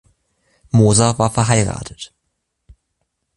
[0.73, 2.11] Moser war verheiratet.